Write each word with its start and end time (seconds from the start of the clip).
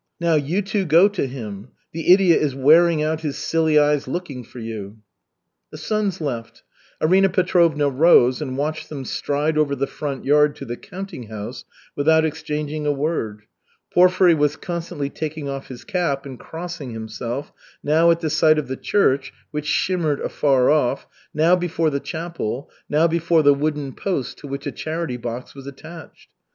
Now 0.19 0.33
you 0.33 0.63
two 0.63 0.83
go 0.85 1.07
to 1.09 1.27
him. 1.27 1.67
The 1.93 2.11
idiot 2.11 2.41
is 2.41 2.55
wearing 2.55 3.03
out 3.03 3.21
his 3.21 3.37
silly 3.37 3.77
eyes 3.77 4.07
looking 4.07 4.43
for 4.43 4.57
you." 4.57 4.97
The 5.69 5.77
sons 5.77 6.19
left. 6.19 6.63
Arina 7.03 7.29
Petrovna 7.29 7.87
rose 7.87 8.41
and 8.41 8.57
watched 8.57 8.89
them 8.89 9.05
stride 9.05 9.59
over 9.59 9.75
the 9.75 9.85
front 9.85 10.25
yard 10.25 10.55
to 10.55 10.65
the 10.65 10.75
counting 10.75 11.27
house 11.27 11.65
without 11.95 12.25
exchanging 12.25 12.87
a 12.87 12.91
word. 12.91 13.43
Porfiry 13.93 14.33
was 14.33 14.55
constantly 14.55 15.11
taking 15.11 15.47
off 15.47 15.67
his 15.67 15.83
cap 15.83 16.25
and 16.25 16.39
crossing 16.39 16.93
himself, 16.93 17.53
now 17.83 18.09
at 18.09 18.21
the 18.21 18.31
sight 18.31 18.57
of 18.57 18.67
the 18.67 18.77
church, 18.77 19.31
which 19.51 19.67
shimmered 19.67 20.19
afar 20.21 20.71
off, 20.71 21.05
now 21.31 21.55
before 21.55 21.91
the 21.91 21.99
chapel, 21.99 22.71
now 22.89 23.05
before 23.07 23.43
the 23.43 23.53
wooden 23.53 23.93
post 23.93 24.39
to 24.39 24.47
which 24.47 24.65
a 24.65 24.71
charity 24.71 25.17
box 25.17 25.53
was 25.53 25.67
attached. 25.67 26.29